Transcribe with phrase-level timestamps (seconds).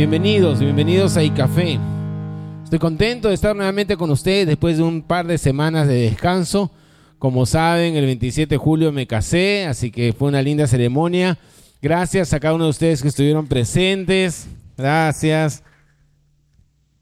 [0.00, 1.78] Bienvenidos, bienvenidos a iCafé.
[2.64, 6.70] Estoy contento de estar nuevamente con ustedes después de un par de semanas de descanso.
[7.18, 11.36] Como saben, el 27 de julio me casé, así que fue una linda ceremonia.
[11.82, 14.48] Gracias a cada uno de ustedes que estuvieron presentes.
[14.78, 15.62] Gracias.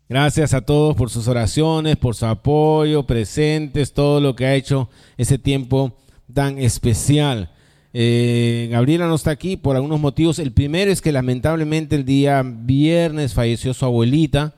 [0.08, 4.88] Gracias a todos por sus oraciones, por su apoyo, presentes, todo lo que ha hecho
[5.16, 5.92] ese tiempo
[6.34, 7.52] tan especial.
[8.00, 10.38] Eh, Gabriela no está aquí por algunos motivos.
[10.38, 14.54] El primero es que lamentablemente el día viernes falleció su abuelita,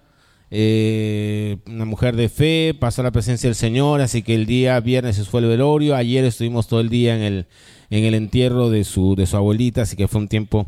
[0.50, 5.16] eh, una mujer de fe, pasó la presencia del Señor, así que el día viernes
[5.16, 5.96] se fue el velorio.
[5.96, 7.46] Ayer estuvimos todo el día en el,
[7.88, 10.66] en el entierro de su, de su abuelita, así que fue un tiempo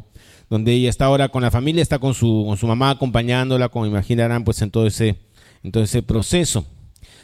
[0.48, 3.84] donde ella está ahora con la familia, está con su, con su mamá acompañándola, como
[3.84, 5.18] imaginarán, pues en todo ese,
[5.62, 6.64] en todo ese proceso.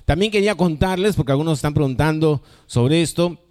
[0.04, 3.47] También quería contarles, porque algunos están preguntando sobre esto,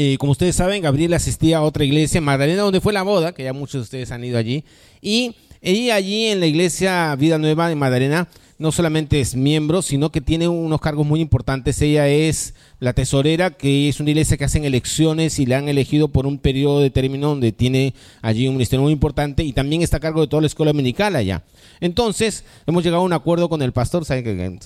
[0.00, 3.42] eh, como ustedes saben, Gabriel asistía a otra iglesia, Magdalena, donde fue la boda, que
[3.42, 4.62] ya muchos de ustedes han ido allí.
[5.02, 10.12] Y ella allí en la iglesia Vida Nueva de Magdalena no solamente es miembro, sino
[10.12, 11.82] que tiene unos cargos muy importantes.
[11.82, 16.06] Ella es la tesorera, que es una iglesia que hacen elecciones y la han elegido
[16.06, 19.96] por un periodo de término donde tiene allí un ministerio muy importante y también está
[19.96, 21.42] a cargo de toda la escuela dominical allá.
[21.80, 24.58] Entonces, hemos llegado a un acuerdo con el pastor, saben que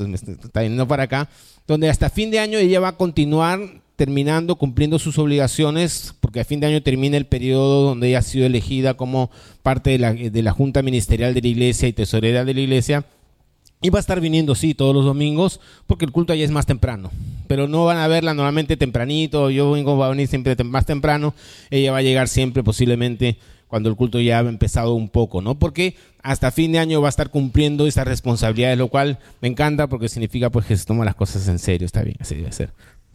[0.45, 1.31] está viniendo para acá,
[1.67, 6.45] donde hasta fin de año ella va a continuar terminando, cumpliendo sus obligaciones, porque a
[6.45, 9.31] fin de año termina el periodo donde ella ha sido elegida como
[9.63, 13.05] parte de la, de la Junta Ministerial de la Iglesia y Tesorera de la Iglesia.
[13.81, 16.67] Y va a estar viniendo, sí, todos los domingos, porque el culto allá es más
[16.67, 17.13] temprano.
[17.47, 21.33] Pero no van a verla normalmente tempranito, yo vengo, a venir siempre más temprano,
[21.71, 25.61] ella va a llegar siempre posiblemente cuando el culto ya ha empezado un poco, ¿no?
[25.61, 25.95] Porque
[26.25, 30.09] hasta fin de año va a estar cumpliendo esas responsabilidades, lo cual me encanta porque
[30.09, 32.73] significa pues que se toma las cosas en serio, está bien, así debe ser.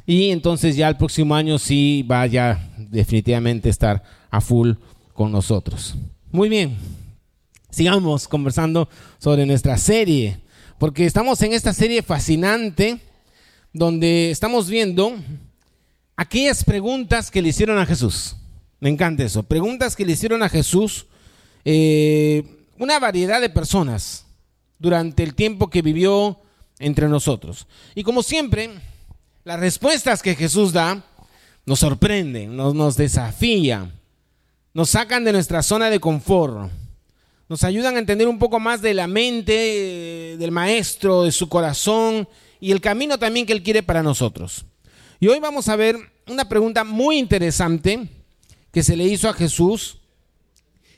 [0.09, 4.71] Y entonces ya el próximo año sí va ya definitivamente estar a full
[5.11, 5.95] con nosotros.
[6.31, 6.77] Muy bien,
[7.69, 8.87] sigamos conversando
[9.17, 10.39] sobre nuestra serie,
[10.79, 13.01] porque estamos en esta serie fascinante
[13.73, 15.13] donde estamos viendo
[16.15, 18.37] aquellas preguntas que le hicieron a Jesús.
[18.79, 21.05] Me encanta eso, preguntas que le hicieron a Jesús
[21.65, 22.43] eh,
[22.79, 24.25] una variedad de personas
[24.79, 26.39] durante el tiempo que vivió
[26.79, 27.67] entre nosotros.
[27.93, 28.69] Y como siempre,
[29.47, 31.01] las respuestas que Jesús da
[31.65, 33.93] nos sorprenden, nos, desafían,
[34.73, 36.69] nos sacan de nuestra zona de confort,
[37.47, 42.27] nos ayudan a entender un poco más de la mente del maestro, de su corazón
[42.59, 44.65] y el camino también que él quiere para nosotros.
[45.17, 45.95] Y hoy vamos a ver
[46.27, 48.09] una pregunta muy interesante
[48.73, 49.99] que se le hizo a Jesús.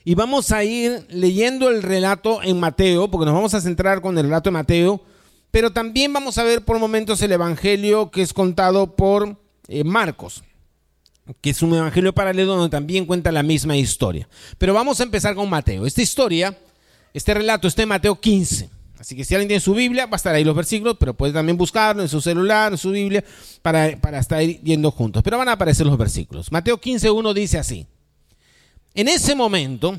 [0.03, 4.17] Y vamos a ir leyendo el relato en Mateo, porque nos vamos a centrar con
[4.17, 5.03] el relato de Mateo,
[5.51, 9.37] pero también vamos a ver por momentos el Evangelio que es contado por
[9.67, 10.43] eh, Marcos,
[11.41, 14.27] que es un Evangelio paralelo donde también cuenta la misma historia.
[14.57, 15.85] Pero vamos a empezar con Mateo.
[15.85, 16.57] Esta historia,
[17.13, 18.69] este relato está en Mateo 15.
[18.99, 21.31] Así que si alguien tiene su Biblia, va a estar ahí los versículos, pero puede
[21.31, 23.23] también buscarlo en su celular, en su Biblia,
[23.61, 25.23] para, para estar yendo juntos.
[25.23, 26.51] Pero van a aparecer los versículos.
[26.51, 27.87] Mateo 15.1 dice así.
[28.93, 29.97] En ese momento,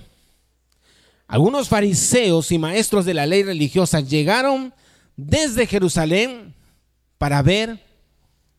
[1.26, 4.74] algunos fariseos y maestros de la ley religiosa llegaron
[5.26, 6.54] desde Jerusalén
[7.18, 7.78] para ver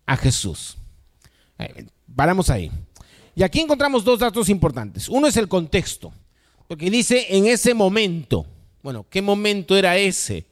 [0.06, 0.78] a Jesús.
[1.58, 2.72] Eh, paramos ahí.
[3.36, 5.10] Y aquí encontramos dos datos importantes.
[5.10, 6.14] Uno es el contexto,
[6.68, 8.46] porque dice en ese momento.
[8.84, 10.46] Bueno, ¿qué momento era ese?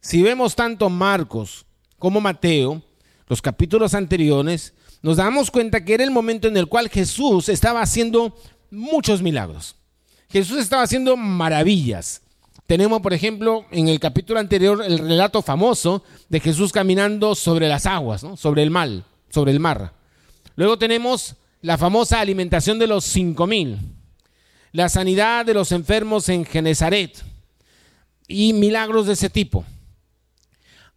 [0.00, 1.64] Si vemos tanto Marcos
[1.98, 2.82] como Mateo,
[3.26, 7.82] los capítulos anteriores, nos damos cuenta que era el momento en el cual Jesús estaba
[7.82, 8.36] haciendo
[8.70, 9.76] muchos milagros.
[10.28, 12.22] Jesús estaba haciendo maravillas.
[12.68, 17.86] Tenemos, por ejemplo, en el capítulo anterior el relato famoso de Jesús caminando sobre las
[17.86, 19.94] aguas, sobre el mar, sobre el mar.
[20.54, 23.78] Luego tenemos la famosa alimentación de los cinco mil,
[24.72, 27.24] la sanidad de los enfermos en Genezaret
[28.26, 29.64] y milagros de ese tipo.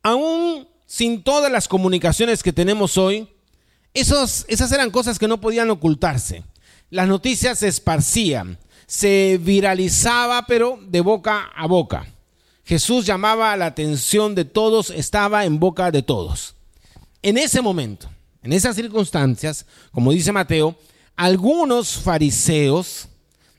[0.03, 3.29] Aún sin todas las comunicaciones que tenemos hoy,
[3.93, 6.43] esas eran cosas que no podían ocultarse.
[6.89, 8.59] Las noticias se esparcían
[8.91, 12.07] se viralizaba, pero de boca a boca.
[12.65, 16.55] Jesús llamaba la atención de todos, estaba en boca de todos.
[17.21, 18.09] En ese momento,
[18.43, 20.75] en esas circunstancias, como dice Mateo,
[21.15, 23.07] algunos fariseos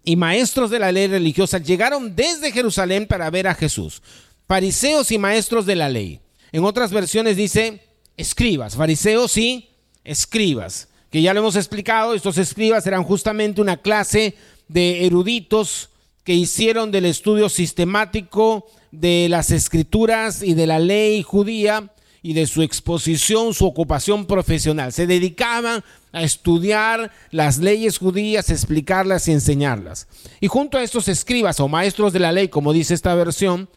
[0.04, 4.02] y maestros de la ley religiosa llegaron desde Jerusalén para ver a Jesús.
[4.46, 6.20] Fariseos y maestros de la ley.
[6.52, 7.82] En otras versiones dice
[8.18, 9.70] escribas, fariseos y
[10.04, 14.34] escribas, que ya lo hemos explicado, estos escribas eran justamente una clase
[14.72, 15.90] de eruditos
[16.24, 21.92] que hicieron del estudio sistemático de las escrituras y de la ley judía
[22.22, 24.92] y de su exposición, su ocupación profesional.
[24.92, 25.82] Se dedicaban
[26.12, 30.06] a estudiar las leyes judías, explicarlas y enseñarlas.
[30.40, 33.68] Y junto a estos escribas o maestros de la ley, como dice esta versión,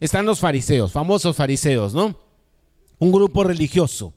[0.00, 2.18] están los fariseos, famosos fariseos, ¿no?
[2.98, 4.12] Un grupo religioso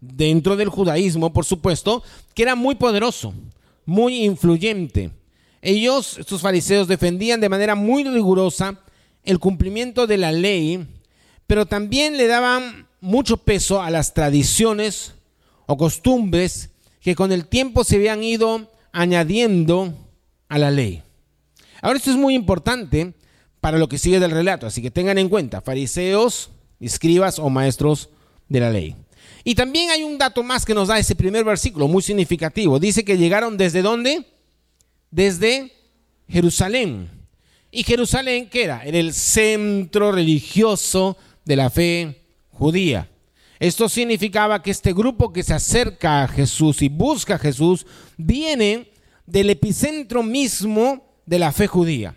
[0.00, 2.04] dentro del judaísmo, por supuesto,
[2.34, 3.34] que era muy poderoso,
[3.84, 5.10] muy influyente.
[5.66, 8.78] Ellos, estos fariseos, defendían de manera muy rigurosa
[9.24, 10.86] el cumplimiento de la ley,
[11.46, 15.14] pero también le daban mucho peso a las tradiciones
[15.64, 16.68] o costumbres
[17.00, 19.94] que con el tiempo se habían ido añadiendo
[20.50, 21.02] a la ley.
[21.80, 23.14] Ahora esto es muy importante
[23.62, 28.10] para lo que sigue del relato, así que tengan en cuenta, fariseos, escribas o maestros
[28.50, 28.96] de la ley.
[29.44, 32.78] Y también hay un dato más que nos da ese primer versículo, muy significativo.
[32.78, 34.26] Dice que llegaron desde dónde?
[35.14, 35.70] Desde
[36.28, 37.08] Jerusalén.
[37.70, 38.82] ¿Y Jerusalén qué era?
[38.84, 43.08] Era el centro religioso de la fe judía.
[43.60, 48.90] Esto significaba que este grupo que se acerca a Jesús y busca a Jesús viene
[49.24, 52.16] del epicentro mismo de la fe judía.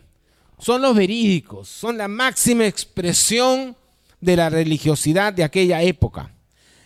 [0.58, 3.78] Son los verídicos, son la máxima expresión
[4.20, 6.34] de la religiosidad de aquella época.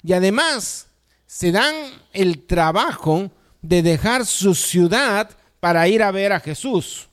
[0.04, 0.88] Y además
[1.26, 1.74] se dan
[2.12, 3.32] el trabajo
[3.62, 7.08] de dejar su ciudad para ir a ver a Jesús.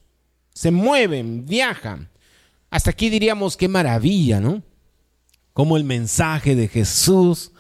[0.52, 2.08] Se mueven, viajan.
[2.68, 4.64] Hasta aquí diríamos qué maravilla, ¿no?
[5.58, 7.50] cómo el mensaje de Jesús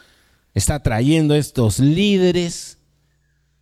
[0.54, 2.78] está trayendo a estos líderes,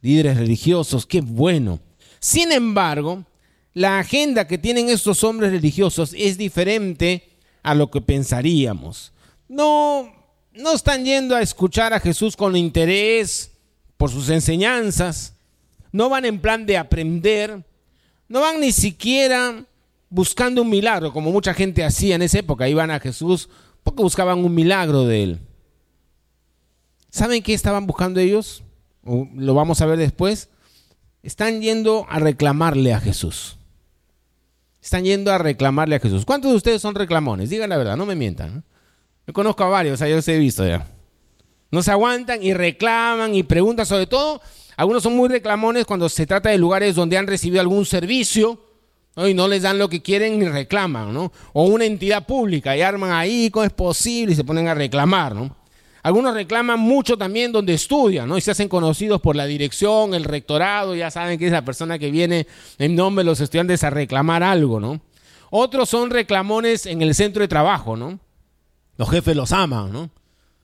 [0.03, 1.81] líderes religiosos, qué bueno.
[2.21, 3.25] Sin embargo,
[3.73, 7.31] la agenda que tienen estos hombres religiosos es diferente
[7.63, 9.15] a lo que pensaríamos.
[9.49, 10.13] No,
[10.53, 13.53] no están yendo a escuchar a Jesús con interés
[13.97, 15.33] por sus enseñanzas,
[15.97, 17.65] no van en plan de aprender,
[18.29, 19.65] no van ni siquiera
[20.11, 23.49] buscando un milagro, como mucha gente hacía en esa época, iban a Jesús
[23.83, 25.41] porque buscaban un milagro de él.
[27.09, 28.63] ¿Saben qué estaban buscando ellos?
[29.05, 30.51] lo vamos a ver después.
[31.23, 33.57] Están yendo a reclamarle a Jesús.
[34.83, 36.27] Están yendo a reclamarle a Jesús.
[36.27, 37.49] ¿Cuántos de ustedes son reclamones?
[37.49, 38.65] Digan la verdad, no me mientan.
[39.27, 40.87] Yo conozco a varios, yo los he visto ya.
[41.71, 44.43] No se aguantan y reclaman y preguntan, sobre todo,
[44.77, 48.61] algunos son muy reclamones cuando se trata de lugares donde han recibido algún servicio
[49.17, 51.33] y no les dan lo que quieren y reclaman, ¿no?
[51.55, 54.35] O una entidad pública y arman ahí, ¿cómo es posible?
[54.35, 55.57] Y se ponen a reclamar, ¿no?
[56.03, 58.37] Algunos reclaman mucho también donde estudian, ¿no?
[58.37, 61.99] Y se hacen conocidos por la dirección, el rectorado, ya saben que es la persona
[61.99, 62.47] que viene
[62.79, 65.01] en nombre de los estudiantes a reclamar algo, ¿no?
[65.51, 68.21] Otros son reclamones en el centro de trabajo, ¿no?
[68.99, 70.11] Los jefes los aman, ¿no?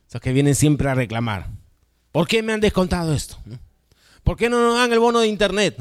[0.07, 1.49] Esos que vienen siempre a reclamar.
[2.13, 3.39] ¿Por qué me han descontado esto?
[4.25, 5.77] ¿Por qué no nos dan el bono de internet?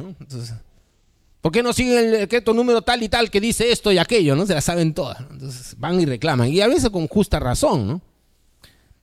[1.41, 4.35] ¿Por qué no siguen el decreto número tal y tal que dice esto y aquello?
[4.35, 4.45] ¿no?
[4.45, 5.19] Se la saben todas.
[5.31, 6.49] Entonces van y reclaman.
[6.49, 7.87] Y a veces con justa razón.
[7.87, 8.01] ¿no?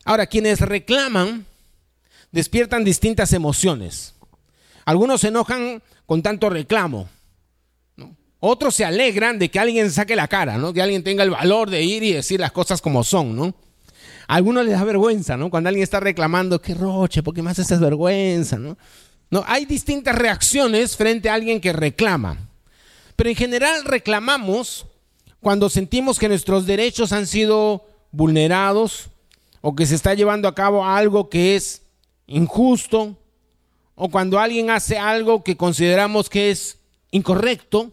[0.05, 1.47] Ahora, quienes reclaman
[2.33, 4.15] despiertan distintas emociones.
[4.85, 7.09] Algunos se enojan con tanto reclamo.
[8.41, 10.73] Otros se alegran de que alguien saque la cara, ¿no?
[10.73, 13.35] que alguien tenga el valor de ir y decir las cosas como son.
[13.35, 13.55] ¿no?
[14.29, 15.51] A algunos les da vergüenza, ¿no?
[15.51, 18.57] Cuando alguien está reclamando, qué roche, ¿por qué me haces vergüenza?
[18.57, 18.79] ¿no?
[19.31, 22.39] No, hay distintas reacciones frente a alguien que reclama.
[23.17, 24.87] Pero en general reclamamos
[25.41, 29.11] cuando sentimos que nuestros derechos han sido vulnerados
[29.61, 31.83] o que se está llevando a cabo algo que es
[32.27, 33.17] injusto
[33.95, 36.79] o cuando alguien hace algo que consideramos que es
[37.11, 37.91] incorrecto,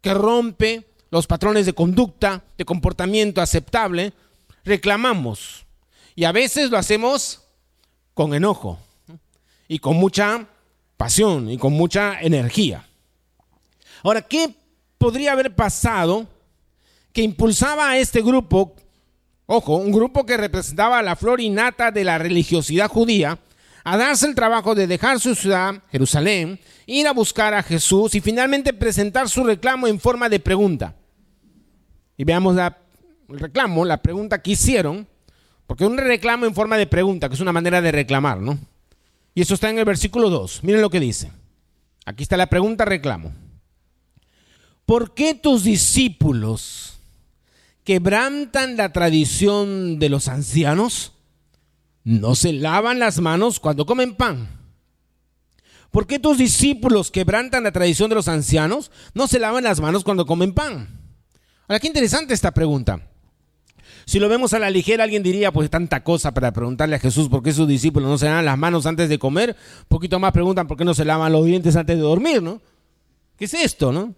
[0.00, 4.12] que rompe los patrones de conducta, de comportamiento aceptable,
[4.64, 5.66] reclamamos.
[6.14, 7.42] Y a veces lo hacemos
[8.14, 8.78] con enojo
[9.68, 10.46] y con mucha
[10.96, 12.86] pasión y con mucha energía.
[14.02, 14.54] Ahora, ¿qué
[14.96, 16.26] podría haber pasado
[17.12, 18.74] que impulsaba a este grupo,
[19.46, 23.38] ojo, un grupo que representaba la flor innata de la religiosidad judía,
[23.84, 28.20] a darse el trabajo de dejar su ciudad, Jerusalén, ir a buscar a Jesús y
[28.20, 30.94] finalmente presentar su reclamo en forma de pregunta?
[32.16, 35.06] Y veamos el reclamo, la pregunta que hicieron,
[35.66, 38.58] porque un reclamo en forma de pregunta, que es una manera de reclamar, ¿no?
[39.38, 40.64] Y eso está en el versículo 2.
[40.64, 41.30] Miren lo que dice.
[42.04, 43.32] Aquí está la pregunta reclamo.
[44.84, 46.98] ¿Por qué tus discípulos
[47.84, 51.12] quebrantan la tradición de los ancianos?
[52.02, 54.48] No se lavan las manos cuando comen pan.
[55.92, 58.90] ¿Por qué tus discípulos quebrantan la tradición de los ancianos?
[59.14, 61.00] No se lavan las manos cuando comen pan.
[61.68, 63.08] Ahora, qué interesante esta pregunta.
[64.08, 67.28] Si lo vemos a la ligera, alguien diría, pues tanta cosa para preguntarle a Jesús
[67.28, 69.54] por qué sus discípulos no se lavan las manos antes de comer.
[69.80, 72.62] Un poquito más preguntan por qué no se lavan los dientes antes de dormir, ¿no?
[73.36, 74.14] ¿Qué es esto, no?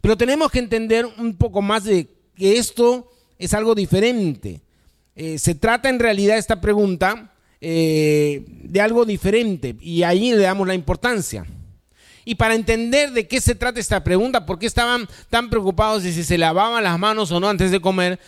[0.00, 2.06] Pero tenemos que entender un poco más de
[2.36, 4.60] que esto es algo diferente.
[5.16, 10.68] eh, se trata en realidad esta pregunta eh, de algo diferente y ahí le damos
[10.68, 11.44] la importancia.
[12.24, 16.12] Y para entender de qué se trata esta pregunta, por qué estaban tan preocupados de
[16.12, 18.20] si se lavaban las manos o no antes de comer,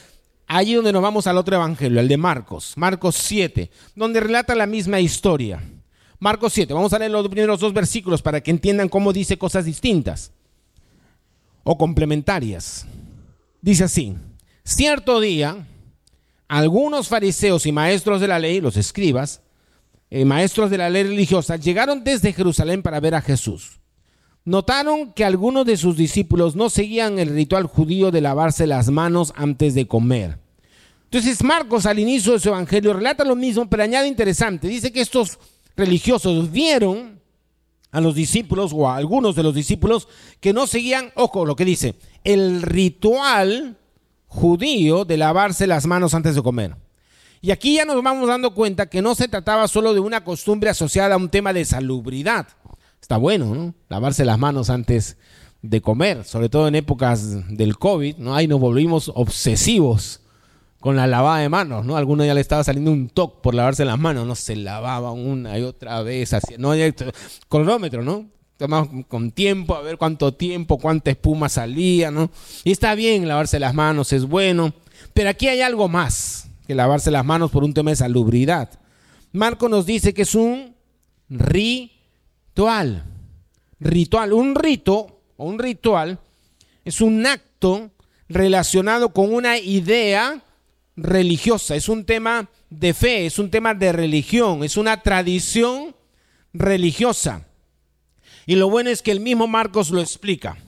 [0.48, 4.66] allí donde nos vamos al otro evangelio, el de Marcos, Marcos 7, donde relata la
[4.66, 5.62] misma historia.
[6.18, 9.66] Marcos 7, vamos a leer los primeros dos versículos para que entiendan cómo dice cosas
[9.66, 10.32] distintas
[11.62, 12.86] o complementarias.
[13.60, 14.16] Dice así,
[14.64, 15.66] cierto día,
[16.48, 19.42] algunos fariseos y maestros de la ley, los escribas,
[20.10, 23.77] eh, maestros de la ley religiosa, llegaron desde Jerusalén para ver a Jesús.
[24.48, 29.34] Notaron que algunos de sus discípulos no seguían el ritual judío de lavarse las manos
[29.36, 30.38] antes de comer.
[31.04, 34.66] Entonces Marcos al inicio de su evangelio relata lo mismo, pero añade interesante.
[34.66, 35.38] Dice que estos
[35.76, 37.20] religiosos vieron
[37.90, 40.08] a los discípulos o a algunos de los discípulos
[40.40, 43.76] que no seguían, ojo lo que dice, el ritual
[44.28, 46.74] judío de lavarse las manos antes de comer.
[47.42, 50.70] Y aquí ya nos vamos dando cuenta que no se trataba solo de una costumbre
[50.70, 52.46] asociada a un tema de salubridad.
[53.08, 53.74] Está bueno, ¿no?
[53.88, 55.16] Lavarse las manos antes
[55.62, 58.34] de comer, sobre todo en épocas del COVID, ¿no?
[58.34, 60.20] Ahí nos volvimos obsesivos
[60.78, 61.96] con la lavada de manos, ¿no?
[61.96, 65.58] Alguno ya le estaba saliendo un toque por lavarse las manos, no se lavaba una
[65.58, 66.72] y otra vez, así, no,
[67.48, 68.26] cronómetro, ¿no?
[68.58, 72.30] Tomamos con tiempo, a ver cuánto tiempo, cuánta espuma salía, ¿no?
[72.62, 74.74] Y está bien lavarse las manos, es bueno,
[75.14, 78.68] pero aquí hay algo más que lavarse las manos por un tema de salubridad.
[79.32, 80.76] Marco nos dice que es un
[82.58, 83.04] ritual,
[83.78, 86.18] ritual, un rito o un ritual
[86.84, 87.92] es un acto
[88.28, 90.42] relacionado con una idea
[90.96, 95.94] religiosa, es un tema de fe, es un tema de religión, es una tradición
[96.52, 97.46] religiosa.
[98.44, 100.58] Y lo bueno es que el mismo Marcos lo explica.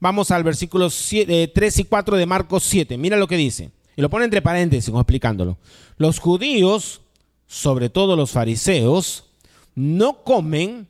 [0.00, 2.96] Vamos al versículo 3 eh, y 4 de Marcos 7.
[2.96, 3.70] Mira lo que dice.
[3.96, 5.58] Y lo pone entre paréntesis, explicándolo.
[5.98, 7.02] Los judíos,
[7.46, 9.26] sobre todo los fariseos,
[9.74, 10.88] no comen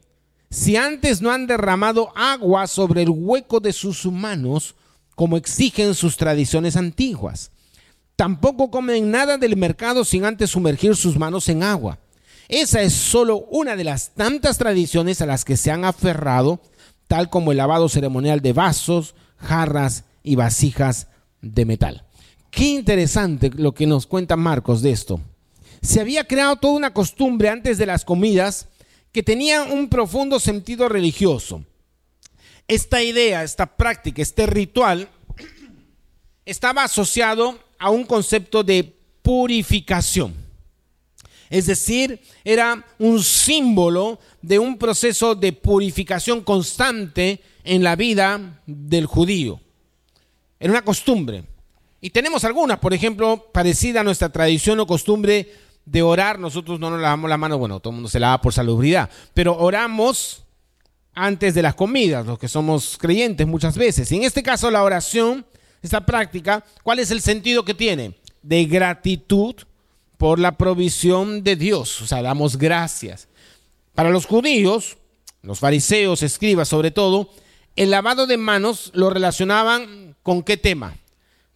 [0.55, 4.77] si antes no han derramado agua sobre el hueco de sus manos,
[5.17, 7.51] como exigen sus tradiciones antiguas.
[8.15, 11.99] Tampoco comen nada del mercado sin antes sumergir sus manos en agua.
[12.49, 16.61] Esa es solo una de las tantas tradiciones a las que se han aferrado,
[17.09, 21.09] tal como el lavado ceremonial de vasos, jarras y vasijas
[21.43, 22.05] de metal.
[22.53, 25.21] Qué interesante lo que nos cuenta Marcos de esto.
[25.83, 28.69] Se había creado toda una costumbre antes de las comidas
[29.15, 31.65] que tenía un profundo sentido religioso.
[32.67, 35.09] Esta idea, esta práctica, este ritual
[36.45, 38.93] estaba asociado a un concepto de
[39.23, 40.35] purificación.
[41.49, 49.07] Es decir, era un símbolo de un proceso de purificación constante en la vida del
[49.07, 49.61] judío.
[50.59, 51.45] Era una costumbre.
[52.01, 55.53] Y tenemos algunas, por ejemplo, parecida a nuestra tradición o costumbre
[55.85, 56.39] de orar.
[56.39, 59.57] Nosotros no nos lavamos la mano, bueno, todo el mundo se lava por salubridad, pero
[59.57, 60.45] oramos
[61.15, 64.11] antes de las comidas, los que somos creyentes muchas veces.
[64.11, 65.47] Y en este caso, la oración
[65.85, 68.15] esta práctica, ¿cuál es el sentido que tiene?
[68.43, 69.55] De gratitud
[70.17, 72.01] por la provisión de Dios.
[72.01, 73.29] O sea, damos gracias.
[73.95, 74.97] Para los judíos,
[75.43, 77.29] los fariseos, escribas sobre todo,
[77.77, 80.97] el lavado de manos lo relacionaban con qué tema?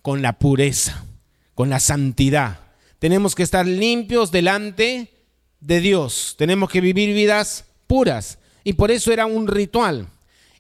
[0.03, 1.07] Con la pureza,
[1.55, 2.61] con la santidad.
[2.99, 5.13] Tenemos que estar limpios delante
[5.61, 6.35] de Dios.
[6.39, 8.39] Tenemos que vivir vidas puras.
[8.65, 10.09] Y por eso era un ritual.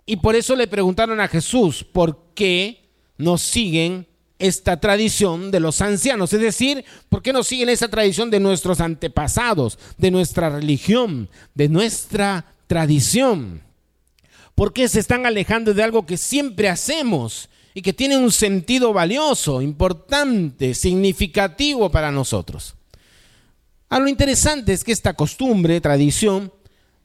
[0.06, 4.06] Y por eso le preguntaron a Jesús, ¿por qué no siguen
[4.38, 6.32] esta tradición de los ancianos.
[6.32, 11.68] Es decir, ¿por qué no siguen esa tradición de nuestros antepasados, de nuestra religión, de
[11.68, 13.62] nuestra tradición?
[14.54, 17.48] ¿Por qué se están alejando de algo que siempre hacemos
[17.78, 22.74] y que tiene un sentido valioso, importante, significativo para nosotros?
[23.88, 26.52] A lo interesante es que esta costumbre, tradición,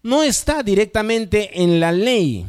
[0.02, 2.48] no está directamente en la ley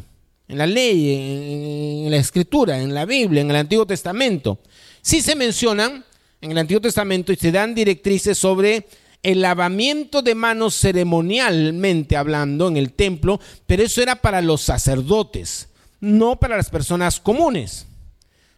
[0.48, 4.58] en la ley, en, la escritura, en la Biblia, en el Antiguo Testamento.
[5.02, 6.02] Sí se mencionan
[6.40, 8.86] en el Antiguo Testamento y se dan directrices sobre
[9.22, 15.68] el lavamiento de manos ceremonialmente hablando en el templo, pero eso era para los sacerdotes,
[16.00, 17.86] no para las personas comunes.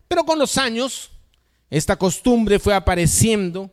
[0.09, 1.11] Pero con los años,
[1.71, 3.71] esta costumbre fue apareciendo,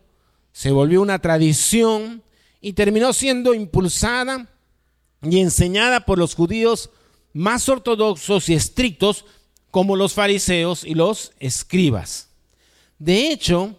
[0.52, 2.22] se volvió una tradición
[2.60, 4.48] y terminó siendo impulsada
[5.22, 6.90] y enseñada por los judíos
[7.32, 9.24] más ortodoxos y estrictos
[9.70, 12.28] como los fariseos y los escribas.
[12.98, 13.76] De hecho,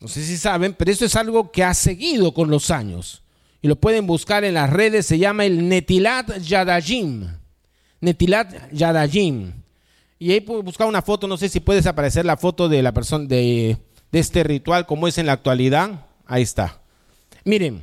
[0.00, 3.22] no sé si saben, pero esto es algo que ha seguido con los años.
[3.60, 7.26] Y lo pueden buscar en las redes, se llama el Netilat Yadayim.
[8.00, 9.63] Netilat Yadayim.
[10.18, 13.26] Y ahí buscar una foto, no sé si puedes aparecer la foto de la persona,
[13.26, 13.76] de,
[14.12, 16.80] este ritual como es en la actualidad, ahí está.
[17.44, 17.82] Miren,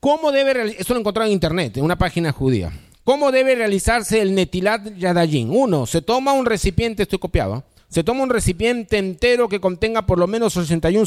[0.00, 2.72] ¿cómo debe esto lo encontré en internet, en una página judía.
[3.04, 5.48] ¿Cómo debe realizarse el Netilat Yadayín?
[5.50, 10.18] Uno, se toma un recipiente, estoy copiado, se toma un recipiente entero que contenga por
[10.18, 11.06] lo menos 81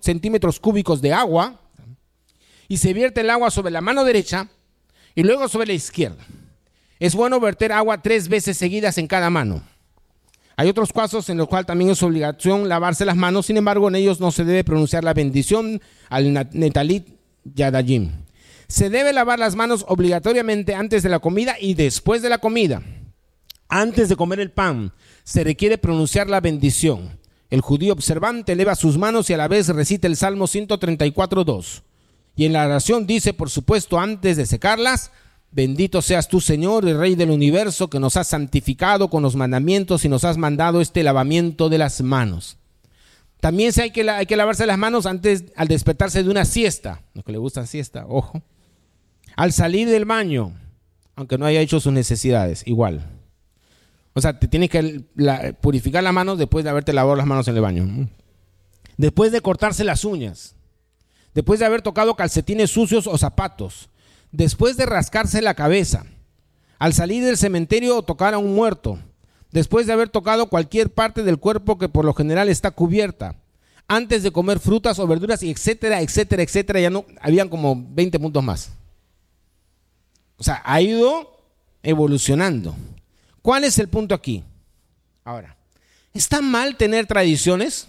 [0.00, 1.60] centímetros cúbicos de agua
[2.68, 4.48] y se vierte el agua sobre la mano derecha
[5.16, 6.24] y luego sobre la izquierda.
[7.04, 9.62] Es bueno verter agua tres veces seguidas en cada mano.
[10.56, 13.96] Hay otros casos en los cuales también es obligación lavarse las manos, sin embargo en
[13.96, 17.08] ellos no se debe pronunciar la bendición al Netalit
[17.44, 18.10] Yadayim.
[18.68, 22.82] Se debe lavar las manos obligatoriamente antes de la comida y después de la comida.
[23.68, 24.94] Antes de comer el pan,
[25.24, 27.20] se requiere pronunciar la bendición.
[27.50, 31.82] El judío observante eleva sus manos y a la vez recita el Salmo 134.2.
[32.34, 35.10] Y en la oración dice, por supuesto, antes de secarlas,
[35.54, 40.04] Bendito seas tú, Señor, el Rey del universo, que nos has santificado con los mandamientos
[40.04, 42.56] y nos has mandado este lavamiento de las manos.
[43.38, 47.02] También hay que, hay que lavarse las manos antes al despertarse de una siesta.
[47.14, 48.42] Los que le gustan siesta, ojo.
[49.36, 50.58] Al salir del baño,
[51.14, 53.06] aunque no haya hecho sus necesidades, igual.
[54.12, 55.04] O sea, te tienes que
[55.60, 58.08] purificar las manos después de haberte lavado las manos en el baño.
[58.96, 60.56] Después de cortarse las uñas.
[61.32, 63.88] Después de haber tocado calcetines sucios o zapatos
[64.34, 66.04] después de rascarse la cabeza,
[66.78, 68.98] al salir del cementerio o tocar a un muerto,
[69.52, 73.36] después de haber tocado cualquier parte del cuerpo que por lo general está cubierta,
[73.86, 78.18] antes de comer frutas o verduras, y etcétera, etcétera, etcétera, ya no, habían como 20
[78.18, 78.72] puntos más.
[80.36, 81.38] O sea, ha ido
[81.82, 82.74] evolucionando.
[83.40, 84.42] ¿Cuál es el punto aquí?
[85.22, 85.56] Ahora,
[86.12, 87.86] ¿está mal tener tradiciones?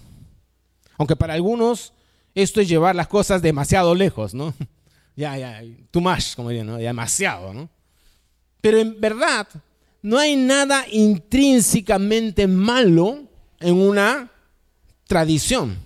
[0.97, 1.91] Aunque para algunos
[2.35, 4.53] esto es llevar las cosas demasiado lejos, ¿no?
[5.15, 6.77] Ya, ya, too much, como dirían, ¿no?
[6.77, 7.69] demasiado, ¿no?
[8.61, 9.47] Pero en verdad,
[10.01, 13.23] no hay nada intrínsecamente malo
[13.59, 14.31] en una
[15.07, 15.77] tradición.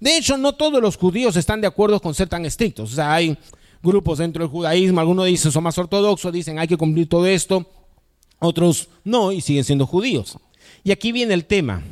[0.00, 2.92] De hecho, no todos los judíos están de acuerdo con ser tan estrictos.
[2.92, 3.36] O sea, hay
[3.82, 7.66] grupos dentro del judaísmo, algunos dicen son más ortodoxos, dicen hay que cumplir todo esto,
[8.38, 10.38] otros no y siguen siendo judíos.
[10.84, 11.82] Y aquí viene el tema.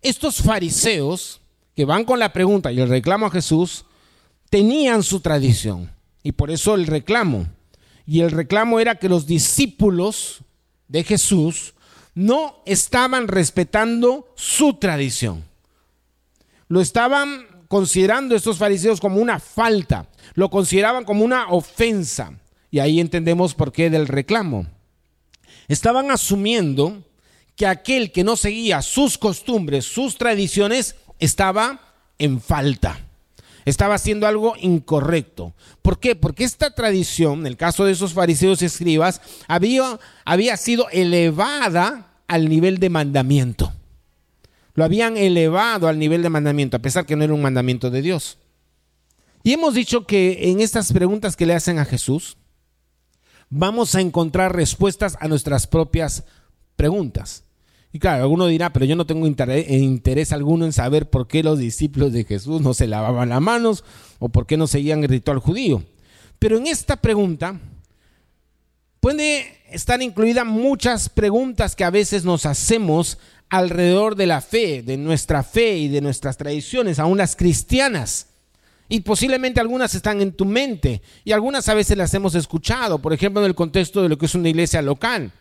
[0.00, 1.40] Estos fariseos
[1.76, 3.84] que van con la pregunta y el reclamo a Jesús,
[4.50, 5.90] tenían su tradición.
[6.22, 7.46] Y por eso el reclamo.
[8.06, 10.40] Y el reclamo era que los discípulos
[10.88, 11.74] de Jesús
[12.14, 15.44] no estaban respetando su tradición.
[16.68, 22.38] Lo estaban considerando estos fariseos como una falta, lo consideraban como una ofensa.
[22.70, 24.66] Y ahí entendemos por qué del reclamo.
[25.68, 27.02] Estaban asumiendo
[27.56, 31.80] que aquel que no seguía sus costumbres, sus tradiciones, estaba
[32.18, 32.98] en falta
[33.64, 35.54] estaba haciendo algo incorrecto.
[35.82, 36.16] ¿Por qué?
[36.16, 42.12] Porque esta tradición, en el caso de esos fariseos y escribas, había, había sido elevada
[42.28, 43.72] al nivel de mandamiento.
[44.74, 48.02] Lo habían elevado al nivel de mandamiento, a pesar que no era un mandamiento de
[48.02, 48.38] Dios.
[49.42, 52.36] Y hemos dicho que en estas preguntas que le hacen a Jesús,
[53.50, 56.24] vamos a encontrar respuestas a nuestras propias
[56.76, 57.44] preguntas.
[57.94, 61.58] Y claro, alguno dirá, pero yo no tengo interés, alguno en saber por qué los
[61.58, 63.84] discípulos de Jesús no se lavaban las manos
[64.18, 65.82] o por qué no seguían el ritual judío.
[66.38, 67.60] Pero en esta pregunta
[68.98, 73.18] puede estar incluida muchas preguntas que a veces nos hacemos
[73.50, 78.28] alrededor de la fe, de nuestra fe y de nuestras tradiciones, aún las cristianas.
[78.88, 83.12] Y posiblemente algunas están en tu mente y algunas a veces las hemos escuchado, por
[83.12, 85.32] ejemplo, en el contexto de lo que es una iglesia local.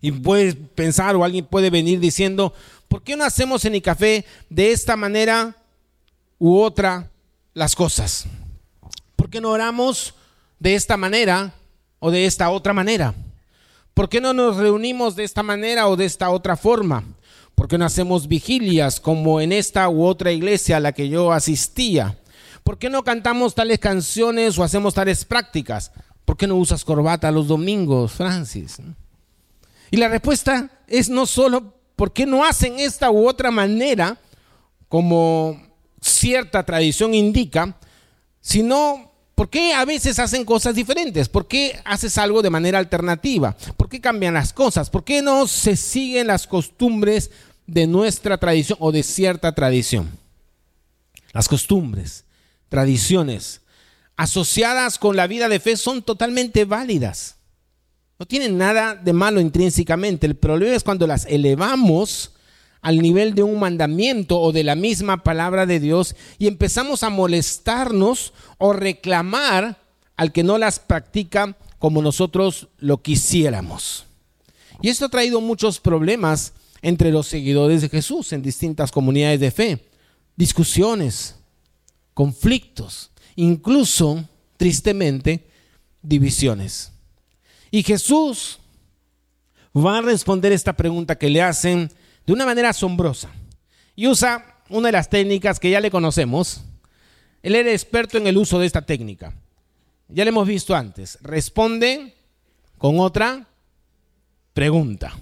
[0.00, 2.54] Y puedes pensar o alguien puede venir diciendo,
[2.88, 5.56] ¿por qué no hacemos en el café de esta manera
[6.38, 7.10] u otra
[7.54, 8.24] las cosas?
[9.16, 10.14] ¿Por qué no oramos
[10.58, 11.52] de esta manera
[11.98, 13.14] o de esta otra manera?
[13.94, 17.04] ¿Por qué no nos reunimos de esta manera o de esta otra forma?
[17.54, 21.32] ¿Por qué no hacemos vigilias como en esta u otra iglesia a la que yo
[21.32, 22.16] asistía?
[22.64, 25.92] ¿Por qué no cantamos tales canciones o hacemos tales prácticas?
[26.24, 28.78] ¿Por qué no usas corbata los domingos, Francis?
[29.90, 34.18] Y la respuesta es no solo por qué no hacen esta u otra manera,
[34.88, 35.60] como
[36.00, 37.76] cierta tradición indica,
[38.40, 43.56] sino por qué a veces hacen cosas diferentes, por qué haces algo de manera alternativa,
[43.76, 47.30] por qué cambian las cosas, por qué no se siguen las costumbres
[47.66, 50.10] de nuestra tradición o de cierta tradición.
[51.32, 52.24] Las costumbres,
[52.68, 53.60] tradiciones
[54.16, 57.36] asociadas con la vida de fe son totalmente válidas.
[58.20, 60.26] No tienen nada de malo intrínsecamente.
[60.26, 62.32] El problema es cuando las elevamos
[62.82, 67.08] al nivel de un mandamiento o de la misma palabra de Dios y empezamos a
[67.08, 69.78] molestarnos o reclamar
[70.18, 74.04] al que no las practica como nosotros lo quisiéramos.
[74.82, 76.52] Y esto ha traído muchos problemas
[76.82, 79.86] entre los seguidores de Jesús en distintas comunidades de fe.
[80.36, 81.36] discusiones,
[82.12, 84.24] conflictos, incluso,
[84.58, 85.46] tristemente,
[86.02, 86.92] divisiones.
[87.70, 88.58] Y Jesús
[89.76, 91.90] va a responder esta pregunta que le hacen
[92.26, 93.30] de una manera asombrosa.
[93.94, 96.62] Y usa una de las técnicas que ya le conocemos.
[97.42, 99.34] Él era experto en el uso de esta técnica.
[100.08, 101.18] Ya le hemos visto antes.
[101.22, 102.14] Responde
[102.78, 103.46] con otra
[104.52, 105.16] pregunta.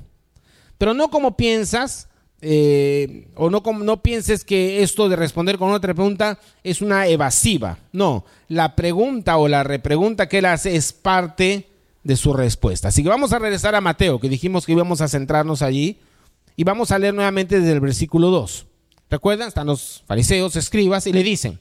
[0.79, 2.09] Pero no como piensas,
[2.41, 7.79] eh, o no, no pienses que esto de responder con otra pregunta es una evasiva.
[7.93, 11.69] No, la pregunta o la repregunta que él hace es parte
[12.09, 12.89] de su respuesta.
[12.89, 15.99] Así que vamos a regresar a Mateo, que dijimos que íbamos a centrarnos allí,
[16.57, 18.67] y vamos a leer nuevamente desde el versículo 2.
[19.11, 19.49] ¿Recuerdan?
[19.49, 21.61] Están los fariseos, escribas, y le dicen,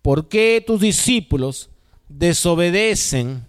[0.00, 1.70] ¿por qué tus discípulos
[2.08, 3.44] desobedecen,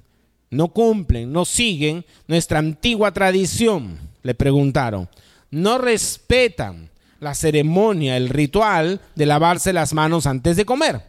[0.50, 4.00] no cumplen, no siguen nuestra antigua tradición?
[4.24, 5.10] Le preguntaron.
[5.52, 11.04] No respetan la ceremonia, el ritual de lavarse las manos antes de comer.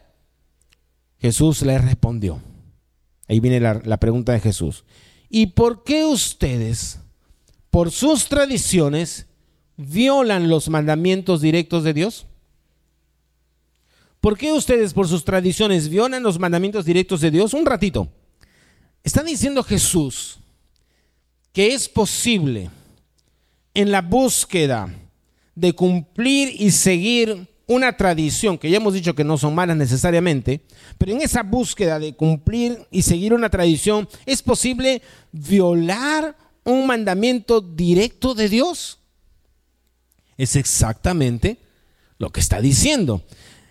[1.19, 2.43] Jesús le respondió.
[3.29, 4.85] Ahí viene la, la pregunta de Jesús.
[5.35, 6.99] ¿Y por qué ustedes,
[7.71, 9.25] por sus tradiciones,
[9.79, 12.27] violan los mandamientos directos de Dios?
[14.21, 17.55] ¿Por qué ustedes, por sus tradiciones, violan los mandamientos directos de Dios?
[17.55, 18.09] Un ratito.
[19.03, 20.39] Está diciendo Jesús
[21.55, 22.69] que es posible
[23.73, 24.95] en la búsqueda
[25.55, 30.63] de cumplir y seguir una tradición, que ya hemos dicho que no son malas necesariamente,
[30.99, 37.61] pero en esa búsqueda de cumplir y seguir una tradición, ¿es posible violar un mandamiento
[37.61, 38.99] directo de Dios?
[40.37, 41.59] Es exactamente
[42.19, 43.23] lo que está diciendo.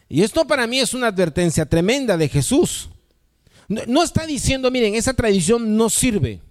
[0.10, 2.90] Y esto para mí es una advertencia tremenda de Jesús.
[3.88, 6.42] No, está diciendo, miren, esa tradición no sirve.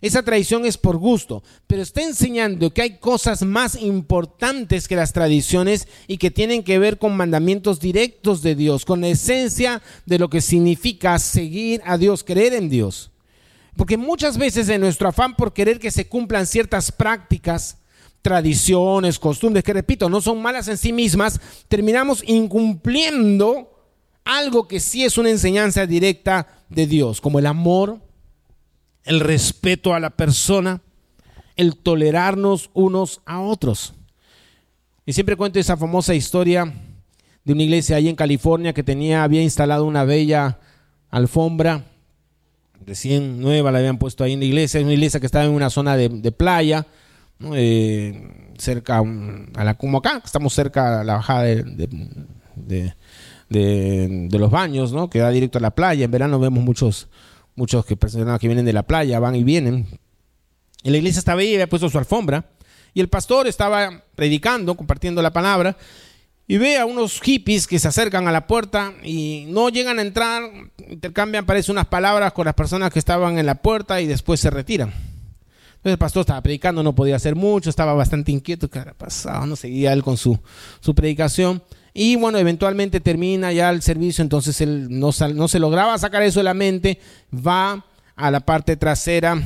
[0.00, 5.12] Esa tradición es por gusto, pero está enseñando que hay cosas más importantes que las
[5.12, 10.18] tradiciones y que tienen que ver con mandamientos directos de Dios, con la esencia de
[10.18, 13.10] lo que significa seguir a Dios, creer en Dios.
[13.76, 17.78] Porque muchas veces en nuestro afán por querer que se cumplan ciertas prácticas,
[18.22, 23.72] tradiciones, costumbres, que repito, no son malas en sí mismas, terminamos incumpliendo
[24.24, 28.00] algo que sí es una enseñanza directa de Dios, como el amor,
[29.08, 30.82] el respeto a la persona,
[31.56, 33.94] el tolerarnos unos a otros.
[35.06, 36.70] Y siempre cuento esa famosa historia
[37.42, 40.58] de una iglesia ahí en California que tenía, había instalado una bella
[41.08, 41.86] alfombra,
[42.84, 45.52] recién nueva, la habían puesto ahí en la iglesia, es una iglesia que estaba en
[45.52, 46.86] una zona de, playa,
[47.54, 51.64] eh, cerca a la como acá, estamos cerca a la bajada de,
[53.48, 55.08] de, los baños, ¿no?
[55.08, 57.08] que da directo a la playa, en verano vemos muchos
[57.58, 59.86] muchos que personas que vienen de la playa van y vienen.
[60.84, 62.46] Y la iglesia estaba ahí, había puesto su alfombra.
[62.94, 65.76] Y el pastor estaba predicando, compartiendo la palabra.
[66.46, 70.02] Y ve a unos hippies que se acercan a la puerta y no llegan a
[70.02, 70.44] entrar,
[70.88, 74.48] intercambian, parece, unas palabras con las personas que estaban en la puerta y después se
[74.48, 74.88] retiran.
[74.88, 79.46] Entonces el pastor estaba predicando, no podía hacer mucho, estaba bastante inquieto, ¿qué pasado?
[79.46, 80.38] No seguía él con su,
[80.80, 81.62] su predicación.
[82.00, 86.38] Y bueno, eventualmente termina ya el servicio, entonces él no, no se lograba sacar eso
[86.38, 87.00] de la mente,
[87.34, 87.84] va
[88.14, 89.42] a la parte trasera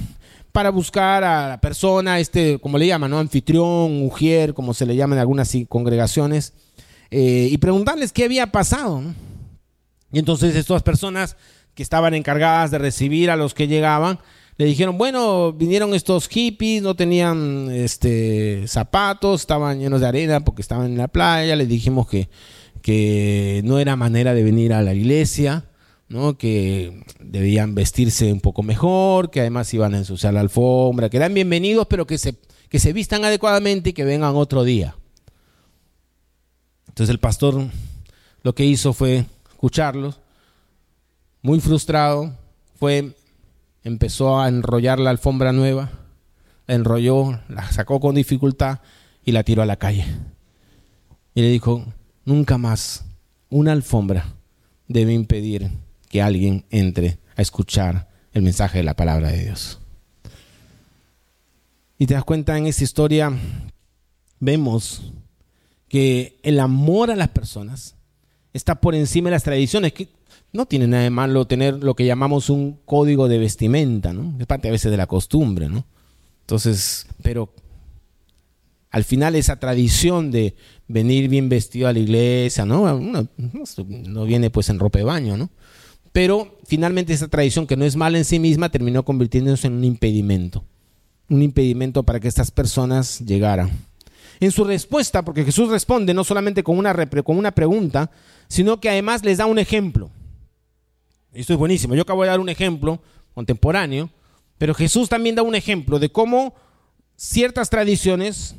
[0.52, 3.18] para buscar a la persona, este, como le llaman, ¿no?
[3.18, 6.52] Anfitrión, mujer, como se le llama en algunas congregaciones,
[7.10, 9.02] eh, y preguntarles qué había pasado.
[10.12, 11.38] Y entonces estas personas
[11.74, 14.18] que estaban encargadas de recibir a los que llegaban,
[14.56, 20.62] le dijeron, bueno, vinieron estos hippies, no tenían este, zapatos, estaban llenos de arena porque
[20.62, 22.28] estaban en la playa, les dijimos que,
[22.82, 25.64] que no era manera de venir a la iglesia,
[26.08, 26.36] ¿no?
[26.36, 31.32] que debían vestirse un poco mejor, que además iban a ensuciar la alfombra, que eran
[31.32, 32.34] bienvenidos, pero que se,
[32.68, 34.96] que se vistan adecuadamente y que vengan otro día.
[36.88, 37.68] Entonces el pastor
[38.42, 40.20] lo que hizo fue escucharlos,
[41.40, 42.36] muy frustrado,
[42.78, 43.14] fue
[43.84, 45.90] empezó a enrollar la alfombra nueva,
[46.66, 48.80] la enrolló, la sacó con dificultad
[49.24, 50.06] y la tiró a la calle.
[51.34, 51.84] Y le dijo,
[52.24, 53.04] nunca más
[53.50, 54.34] una alfombra
[54.88, 55.70] debe impedir
[56.08, 59.78] que alguien entre a escuchar el mensaje de la palabra de Dios.
[61.98, 63.32] Y te das cuenta en esta historia,
[64.40, 65.12] vemos
[65.88, 67.94] que el amor a las personas
[68.52, 69.92] está por encima de las tradiciones.
[70.52, 74.34] No tiene nada de malo tener lo que llamamos un código de vestimenta, ¿no?
[74.38, 75.84] Es parte a veces de la costumbre, ¿no?
[76.42, 77.52] Entonces, pero
[78.90, 80.54] al final esa tradición de
[80.86, 83.00] venir bien vestido a la iglesia, ¿no?
[83.38, 85.48] no viene pues en ropa de baño, ¿no?
[86.12, 89.84] Pero finalmente esa tradición que no es mala en sí misma terminó convirtiéndose en un
[89.84, 90.62] impedimento,
[91.30, 93.70] un impedimento para que estas personas llegaran.
[94.40, 98.10] en su respuesta, porque Jesús responde no solamente con una, con una pregunta,
[98.48, 100.10] sino que además les da un ejemplo.
[101.32, 101.94] Esto es buenísimo.
[101.94, 103.00] Yo acabo de dar un ejemplo
[103.34, 104.10] contemporáneo,
[104.58, 106.54] pero Jesús también da un ejemplo de cómo
[107.16, 108.56] ciertas tradiciones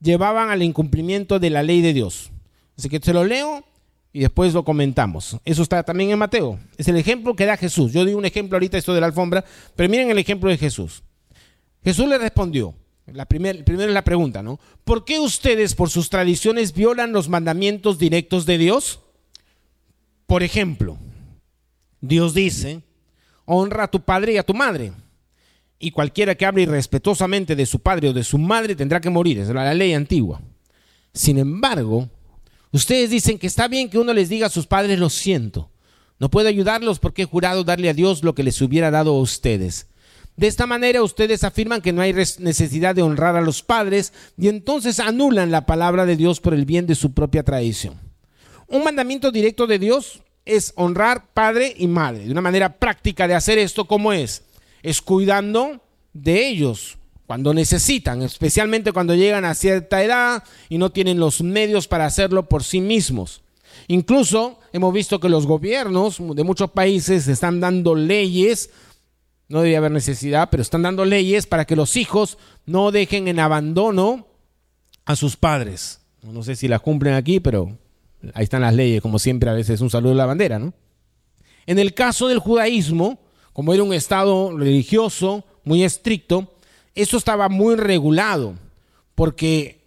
[0.00, 2.30] llevaban al incumplimiento de la ley de Dios.
[2.76, 3.64] Así que se lo leo
[4.12, 5.38] y después lo comentamos.
[5.44, 6.58] Eso está también en Mateo.
[6.76, 7.92] Es el ejemplo que da Jesús.
[7.92, 11.02] Yo di un ejemplo ahorita esto de la alfombra, pero miren el ejemplo de Jesús.
[11.82, 12.74] Jesús le respondió,
[13.06, 14.58] la primera es la pregunta, ¿no?
[14.84, 19.00] ¿Por qué ustedes por sus tradiciones violan los mandamientos directos de Dios?
[20.26, 20.98] Por ejemplo,
[22.00, 22.82] Dios dice,
[23.44, 24.92] honra a tu padre y a tu madre.
[25.78, 29.38] Y cualquiera que hable irrespetuosamente de su padre o de su madre tendrá que morir.
[29.38, 30.40] Es la ley antigua.
[31.12, 32.08] Sin embargo,
[32.72, 35.70] ustedes dicen que está bien que uno les diga a sus padres lo siento.
[36.18, 39.20] No puedo ayudarlos porque he jurado darle a Dios lo que les hubiera dado a
[39.20, 39.86] ustedes.
[40.36, 44.48] De esta manera ustedes afirman que no hay necesidad de honrar a los padres y
[44.48, 47.94] entonces anulan la palabra de Dios por el bien de su propia tradición.
[48.68, 52.24] Un mandamiento directo de Dios es honrar padre y madre.
[52.24, 54.44] De una manera práctica de hacer esto, ¿cómo es?
[54.82, 55.82] Es cuidando
[56.12, 61.88] de ellos cuando necesitan, especialmente cuando llegan a cierta edad y no tienen los medios
[61.88, 63.42] para hacerlo por sí mismos.
[63.88, 68.70] Incluso hemos visto que los gobiernos de muchos países están dando leyes
[69.48, 73.38] no debería haber necesidad, pero están dando leyes para que los hijos no dejen en
[73.38, 74.26] abandono
[75.04, 76.00] a sus padres.
[76.22, 77.78] No sé si las cumplen aquí, pero
[78.34, 80.72] ahí están las leyes, como siempre a veces un saludo de la bandera, ¿no?
[81.66, 83.18] En el caso del judaísmo,
[83.52, 86.54] como era un estado religioso muy estricto,
[86.94, 88.54] eso estaba muy regulado,
[89.14, 89.84] porque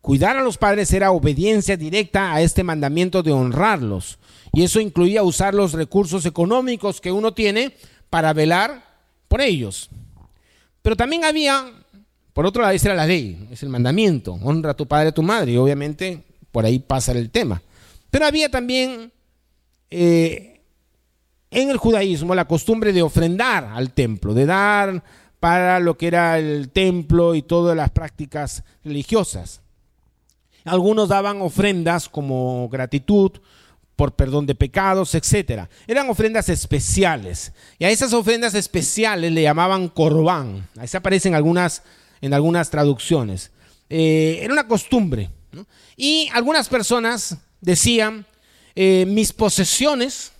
[0.00, 4.18] cuidar a los padres era obediencia directa a este mandamiento de honrarlos.
[4.52, 7.74] Y eso incluía usar los recursos económicos que uno tiene
[8.10, 8.82] para velar
[9.28, 9.90] por ellos.
[10.82, 11.70] Pero también había,
[12.32, 15.08] por otro lado, esa era la ley, es el mandamiento, honra a tu padre y
[15.10, 16.24] a tu madre, y obviamente
[16.58, 17.62] por ahí pasa el tema.
[18.10, 19.12] Pero había también
[19.92, 20.60] eh,
[21.52, 25.04] en el judaísmo la costumbre de ofrendar al templo, de dar
[25.38, 29.60] para lo que era el templo y todas las prácticas religiosas.
[30.64, 33.30] Algunos daban ofrendas como gratitud,
[33.94, 35.68] por perdón de pecados, etc.
[35.86, 37.52] Eran ofrendas especiales.
[37.78, 40.66] Y a esas ofrendas especiales le llamaban corbán.
[40.76, 41.84] Ahí se aparecen algunas,
[42.20, 43.52] en algunas traducciones.
[43.88, 45.30] Eh, era una costumbre.
[45.96, 48.26] Y algunas personas decían,
[48.74, 50.32] eh, mis posesiones,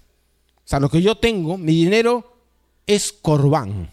[0.56, 2.36] o sea, lo que yo tengo, mi dinero
[2.86, 3.92] es corbán.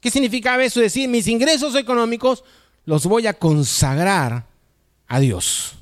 [0.00, 0.80] ¿Qué significaba eso?
[0.80, 2.44] Decir, mis ingresos económicos
[2.84, 4.46] los voy a consagrar
[5.06, 5.74] a Dios.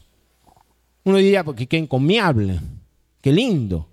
[1.05, 2.61] Uno diría, porque qué encomiable.
[3.21, 3.89] Qué lindo.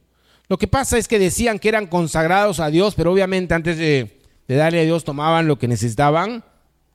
[0.47, 4.19] Lo que pasa es que decían que eran consagrados a Dios, pero obviamente antes de,
[4.47, 6.43] darle a Dios tomaban lo que necesitaban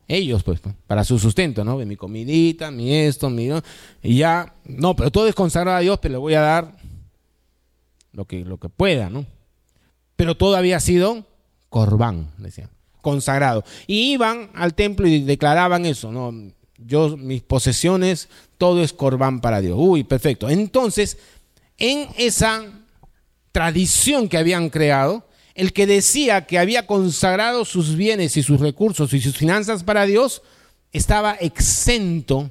[0.09, 1.77] ellos, pues, para su sustento, ¿no?
[1.79, 3.49] Mi comidita, mi esto, mi...
[4.03, 6.77] Y ya, no, pero todo es consagrado a Dios, pero le voy a dar
[8.13, 9.27] lo que, lo que pueda, ¿no?
[10.15, 11.27] Pero todo había sido
[11.69, 12.71] corbán, decían,
[13.03, 13.65] consagrado.
[13.87, 16.33] Y iban al templo y declaraban eso, ¿no?
[16.79, 19.77] Yo, mis posesiones, todo es corbán para Dios.
[19.79, 20.49] Uy, perfecto.
[20.49, 21.19] Entonces,
[21.79, 22.65] en esa
[23.53, 25.26] tradición que habían creado,
[25.57, 30.05] el que decía que había consagrado sus bienes y sus recursos y sus finanzas para
[30.05, 30.43] Dios,
[30.93, 32.51] estaba exento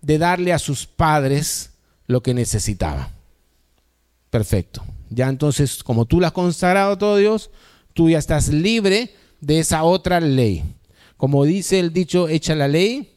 [0.00, 1.72] de darle a sus padres
[2.06, 3.10] lo que necesitaba.
[4.30, 4.82] Perfecto.
[5.10, 7.50] Ya entonces, como tú lo has consagrado todo Dios,
[7.92, 10.64] tú ya estás libre de esa otra ley.
[11.18, 13.12] Como dice el dicho, echa la ley,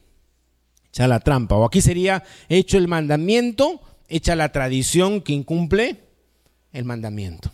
[0.89, 1.55] echa la trampa.
[1.55, 6.01] O aquí sería, hecho el mandamiento, hecha la tradición que incumple
[6.73, 7.49] el mandamiento.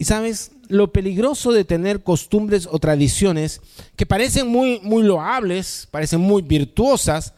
[0.00, 3.60] Y sabes, lo peligroso de tener costumbres o tradiciones
[3.96, 7.34] que parecen muy, muy loables, parecen muy virtuosas,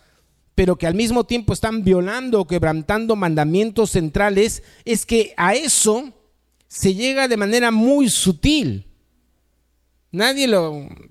[0.55, 6.13] pero que al mismo tiempo están violando o quebrantando mandamientos centrales, es que a eso
[6.69, 8.87] se llega de manera muy sutil.
[10.13, 10.47] Nadie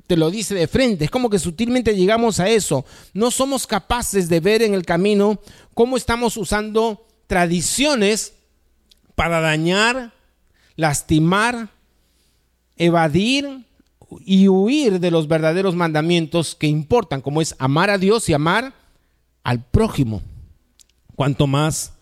[0.08, 2.86] te lo dice de frente, es como que sutilmente llegamos a eso.
[3.14, 5.42] No somos capaces de ver en el camino
[5.74, 8.36] cómo estamos usando tradiciones
[9.16, 10.14] para dañar,
[10.76, 11.70] lastimar,
[12.78, 13.66] evadir
[14.26, 18.74] y huir de los verdaderos mandamientos que importan, como es amar a Dios y amar
[19.44, 20.22] al prójimo,
[21.16, 21.94] cuanto más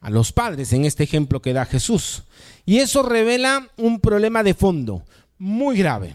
[0.00, 2.22] a los padres, en este ejemplo que da Jesús.
[2.64, 5.02] Y eso revela un problema de fondo
[5.38, 6.14] muy grave.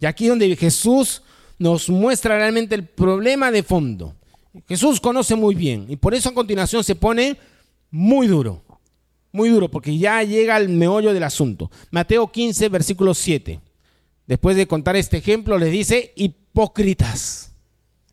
[0.00, 1.22] Y aquí donde Jesús
[1.58, 4.14] nos muestra realmente el problema de fondo.
[4.68, 7.36] Jesús conoce muy bien y por eso a continuación se pone
[7.90, 8.62] muy duro,
[9.32, 11.70] muy duro, porque ya llega al meollo del asunto.
[11.90, 13.60] Mateo 15, versículo 7.
[14.26, 17.52] Después de contar este ejemplo, le dice, hipócritas,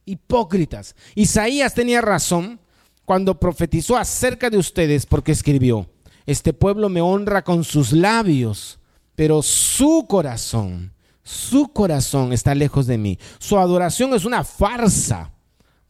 [0.06, 0.96] hipócritas.
[1.16, 2.60] Isaías tenía razón
[3.06, 5.90] cuando profetizó acerca de ustedes porque escribió,
[6.26, 8.80] este pueblo me honra con sus labios,
[9.16, 13.20] pero su corazón, su corazón está lejos de mí.
[13.40, 15.32] Su adoración es una farsa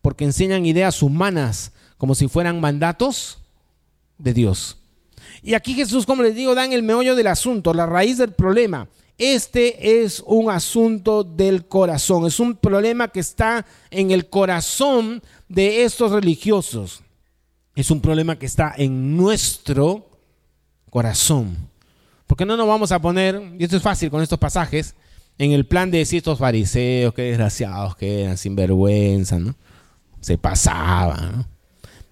[0.02, 3.40] porque enseñan ideas humanas como si fueran mandatos
[4.18, 4.79] de Dios.
[5.42, 8.88] Y aquí Jesús, como les digo, dan el meollo del asunto, la raíz del problema.
[9.18, 15.84] Este es un asunto del corazón, es un problema que está en el corazón de
[15.84, 17.02] estos religiosos.
[17.76, 20.10] Es un problema que está en nuestro
[20.90, 21.58] corazón.
[22.28, 24.96] Porque no nos vamos a poner, y esto es fácil con estos pasajes,
[25.38, 29.56] en el plan de decir estos fariseos, qué desgraciados que eran, sinvergüenza, ¿no?
[30.22, 31.59] Se pasaban, ¿no?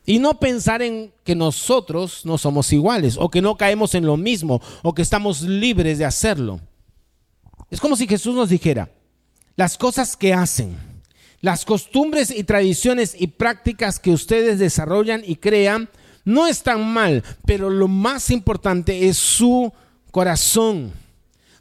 [0.09, 4.15] Y no pensar en que nosotros no somos iguales o que no caemos en lo
[4.15, 6.61] mismo o que estamos libres de hacerlo.
[7.69, 8.89] Es como si Jesús nos dijera,
[9.57, 10.77] las cosas que hacen,
[11.41, 15.89] las costumbres y tradiciones y prácticas que ustedes desarrollan y crean,
[16.23, 19.73] no están mal, pero lo más importante es su
[20.11, 20.93] corazón.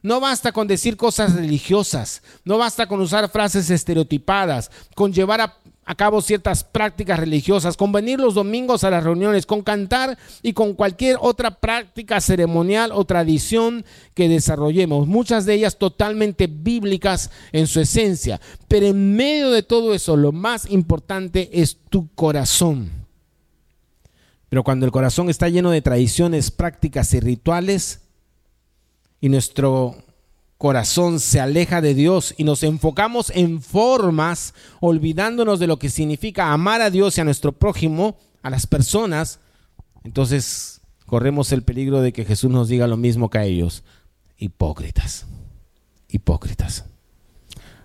[0.02, 5.58] No basta con decir cosas religiosas, no basta con usar frases estereotipadas, con llevar a
[5.86, 10.52] a cabo ciertas prácticas religiosas, con venir los domingos a las reuniones, con cantar y
[10.52, 17.68] con cualquier otra práctica ceremonial o tradición que desarrollemos, muchas de ellas totalmente bíblicas en
[17.68, 18.40] su esencia.
[18.66, 22.90] Pero en medio de todo eso, lo más importante es tu corazón.
[24.48, 28.00] Pero cuando el corazón está lleno de tradiciones, prácticas y rituales,
[29.20, 29.96] y nuestro
[30.58, 36.52] corazón se aleja de Dios y nos enfocamos en formas, olvidándonos de lo que significa
[36.52, 39.40] amar a Dios y a nuestro prójimo, a las personas,
[40.06, 43.82] entonces corremos el peligro de que Jesús nos diga lo mismo que a ellos.
[44.38, 45.26] Hipócritas,
[46.08, 46.84] hipócritas.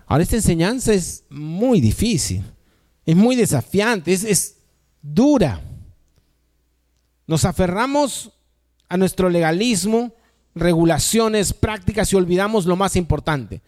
[0.06, 2.44] Ahora esta enseñanza es muy difícil,
[3.04, 4.56] es muy desafiante, es, es
[5.02, 5.60] dura.
[7.26, 8.30] Nos aferramos
[8.88, 10.14] a nuestro legalismo,
[10.54, 13.62] regulaciones, prácticas y olvidamos lo más importante.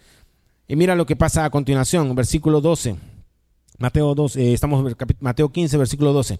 [0.66, 2.96] Y mira lo que pasa a continuación, versículo 12.
[3.78, 6.38] Mateo 12, eh, estamos Mateo 15, versículo 12.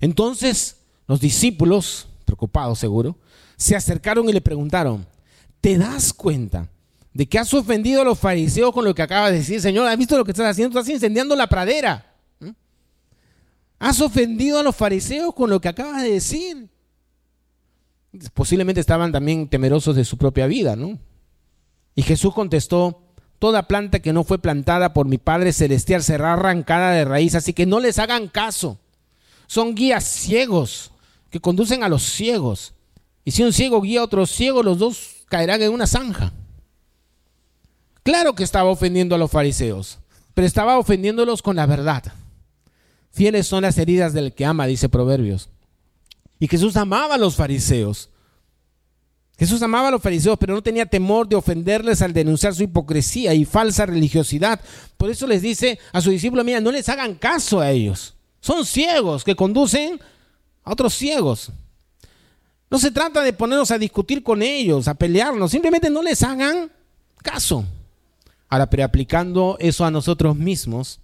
[0.00, 0.76] Entonces
[1.06, 3.16] los discípulos, preocupados seguro,
[3.56, 5.06] se acercaron y le preguntaron,
[5.60, 6.68] ¿te das cuenta
[7.12, 9.60] de que has ofendido a los fariseos con lo que acaba de decir?
[9.60, 10.78] Señor, ¿has visto lo que estás haciendo?
[10.78, 12.14] Estás incendiando la pradera.
[12.40, 12.50] ¿Mm?
[13.78, 16.68] Has ofendido a los fariseos con lo que acabas de decir
[18.32, 20.98] posiblemente estaban también temerosos de su propia vida, ¿no?
[21.94, 23.02] Y Jesús contestó,
[23.38, 27.52] toda planta que no fue plantada por mi Padre Celestial será arrancada de raíz, así
[27.52, 28.78] que no les hagan caso.
[29.46, 30.92] Son guías ciegos
[31.30, 32.74] que conducen a los ciegos.
[33.24, 36.32] Y si un ciego guía a otro ciego, los dos caerán en una zanja.
[38.02, 39.98] Claro que estaba ofendiendo a los fariseos,
[40.34, 42.04] pero estaba ofendiéndolos con la verdad.
[43.10, 45.48] Fieles son las heridas del que ama, dice Proverbios.
[46.44, 48.10] Y Jesús amaba a los fariseos.
[49.38, 53.32] Jesús amaba a los fariseos, pero no tenía temor de ofenderles al denunciar su hipocresía
[53.32, 54.60] y falsa religiosidad.
[54.98, 58.12] Por eso les dice a su discípulo, mira, no les hagan caso a ellos.
[58.40, 59.98] Son ciegos que conducen
[60.64, 61.50] a otros ciegos.
[62.70, 66.70] No se trata de ponernos a discutir con ellos, a pelearnos, simplemente no les hagan
[67.22, 67.64] caso.
[68.50, 71.00] Ahora, pero aplicando eso a nosotros mismos,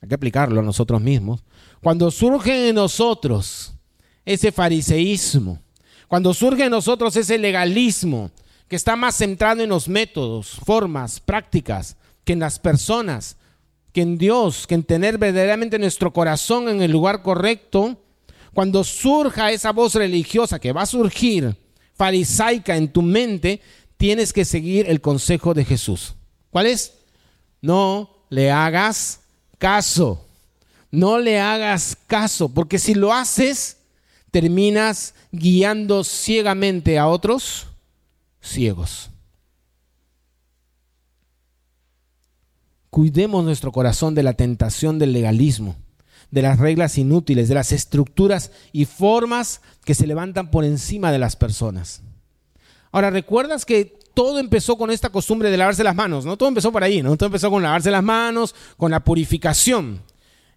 [0.00, 1.44] hay que aplicarlo a nosotros mismos.
[1.82, 3.73] Cuando surge en nosotros
[4.24, 5.58] ese fariseísmo,
[6.08, 8.30] cuando surge en nosotros ese legalismo
[8.68, 13.36] que está más centrado en los métodos, formas, prácticas, que en las personas,
[13.92, 17.98] que en Dios, que en tener verdaderamente nuestro corazón en el lugar correcto,
[18.52, 21.56] cuando surja esa voz religiosa que va a surgir,
[21.94, 23.60] farisaica en tu mente,
[23.96, 26.14] tienes que seguir el consejo de Jesús.
[26.50, 26.94] ¿Cuál es?
[27.60, 29.20] No le hagas
[29.58, 30.24] caso.
[30.90, 33.78] No le hagas caso, porque si lo haces,
[34.34, 37.68] terminas guiando ciegamente a otros
[38.40, 39.08] ciegos.
[42.90, 45.76] Cuidemos nuestro corazón de la tentación del legalismo,
[46.32, 51.20] de las reglas inútiles, de las estructuras y formas que se levantan por encima de
[51.20, 52.02] las personas.
[52.90, 56.24] Ahora, ¿recuerdas que todo empezó con esta costumbre de lavarse las manos?
[56.24, 56.36] ¿no?
[56.36, 57.16] Todo empezó por ahí, ¿no?
[57.16, 60.02] Todo empezó con lavarse las manos, con la purificación.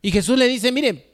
[0.01, 1.06] Y Jesús le dice, mire,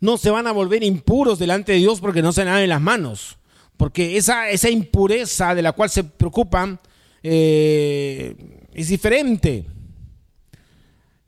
[0.00, 3.38] no se van a volver impuros delante de Dios porque no se laven las manos.
[3.76, 6.78] Porque esa, esa impureza de la cual se preocupan
[7.22, 8.36] eh,
[8.72, 9.66] es diferente.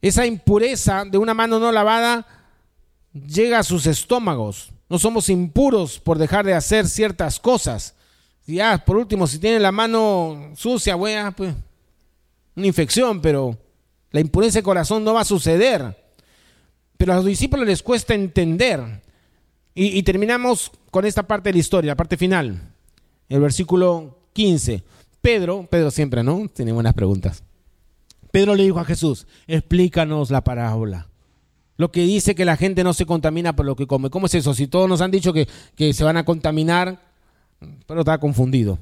[0.01, 2.27] Esa impureza de una mano no lavada
[3.12, 4.71] llega a sus estómagos.
[4.89, 7.95] No somos impuros por dejar de hacer ciertas cosas.
[8.47, 11.53] Ya, por último, si tiene la mano sucia, buena, pues
[12.55, 13.59] una infección, pero
[14.12, 16.06] La impureza de corazón no va a suceder.
[16.97, 19.03] Pero a los discípulos les cuesta entender.
[19.75, 22.73] Y, terminamos con esta parte de la historia, la parte final.
[23.29, 24.83] El versículo 15.
[25.21, 26.49] Pedro, Pedro siempre, ¿no?
[26.49, 27.43] Tiene buenas preguntas.
[28.31, 31.09] Pedro le dijo a Jesús, explícanos la parábola.
[31.77, 34.09] Lo que dice que la gente no se contamina por lo que come.
[34.09, 34.55] ¿Cómo es eso?
[34.55, 36.99] Si todos nos han dicho que, que se van a contaminar,
[37.87, 38.79] pero está confundido.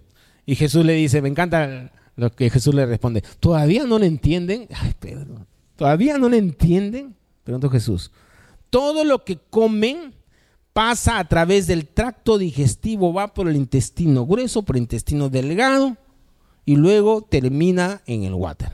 [0.47, 4.69] Y Jesús le dice, me encanta lo que Jesús le responde, ¿todavía no le entienden?
[4.73, 5.47] Ay, Pedro,
[5.77, 7.17] ¿todavía no le entienden?
[7.45, 8.11] Preguntó Jesús.
[8.71, 10.15] Todo lo que comen
[10.73, 15.97] pasa a través del tracto digestivo, va por el intestino grueso, por el intestino delgado
[16.65, 18.73] y luego termina en el water.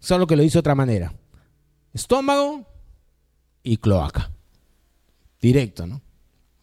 [0.00, 1.14] Solo que lo hizo de otra manera.
[1.92, 2.66] Estómago
[3.62, 4.30] y cloaca.
[5.40, 6.00] Directo, ¿no?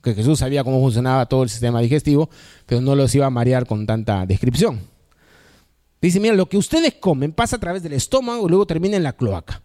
[0.04, 2.30] Que Jesús sabía cómo funcionaba todo el sistema digestivo,
[2.66, 4.82] pero no los iba a marear con tanta descripción.
[6.02, 9.04] Dice, mira, lo que ustedes comen pasa a través del estómago y luego termina en
[9.04, 9.62] la cloaca.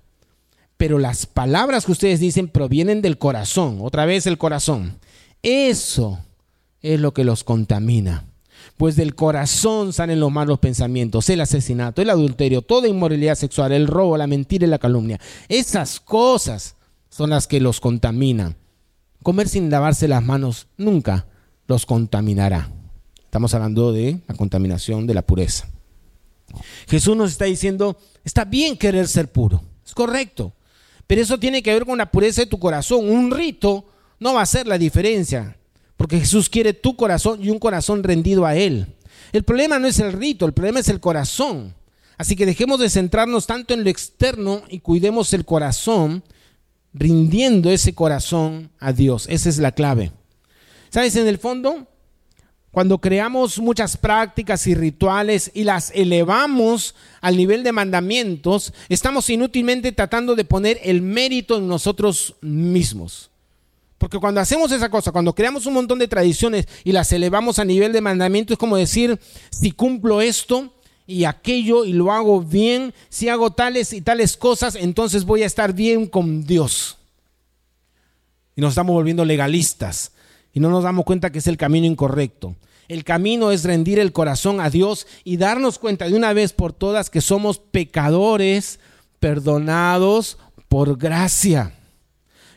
[0.77, 4.99] Pero las palabras que ustedes dicen provienen del corazón, otra vez el corazón.
[5.43, 6.21] Eso
[6.83, 8.25] es lo que los contamina.
[8.77, 13.87] Pues del corazón salen los malos pensamientos, el asesinato, el adulterio, toda inmoralidad sexual, el
[13.87, 15.19] robo, la mentira y la calumnia.
[15.49, 16.77] Esas cosas
[17.09, 18.57] son las que los contaminan.
[19.23, 21.27] Comer sin lavarse las manos nunca
[21.67, 22.71] los contaminará.
[23.25, 25.69] Estamos hablando de la contaminación de la pureza.
[26.87, 30.53] Jesús nos está diciendo, está bien querer ser puro, es correcto,
[31.07, 33.09] pero eso tiene que ver con la pureza de tu corazón.
[33.09, 33.85] Un rito
[34.19, 35.57] no va a hacer la diferencia,
[35.97, 38.87] porque Jesús quiere tu corazón y un corazón rendido a Él.
[39.33, 41.75] El problema no es el rito, el problema es el corazón.
[42.19, 46.23] Así que dejemos de centrarnos tanto en lo externo y cuidemos el corazón,
[46.95, 49.27] rindiendo ese corazón a Dios.
[49.29, 50.13] Esa es la clave.
[50.89, 51.15] ¿Sabes?
[51.17, 51.87] En el fondo,
[52.77, 59.93] cuando creamos muchas prácticas y rituales y las elevamos al nivel de mandamientos, estamos inútilmente
[59.93, 63.31] tratando de poner el mérito en nosotros mismos.
[63.97, 67.65] Porque cuando hacemos esa cosa, cuando creamos un montón de tradiciones y las elevamos a
[67.65, 69.19] nivel de mandamiento, es como decir,
[69.49, 70.71] si cumplo esto
[71.07, 75.47] y aquello y lo hago bien, si hago tales y tales cosas, entonces voy a
[75.47, 76.99] estar bien con Dios.
[78.55, 80.13] Y nos estamos volviendo legalistas
[80.57, 82.57] y no nos damos cuenta que es el camino incorrecto.
[82.89, 86.73] El camino es rendir el corazón a Dios y darnos cuenta de una vez por
[86.73, 88.81] todas que somos pecadores
[89.21, 90.39] perdonados
[90.71, 91.75] por gracia,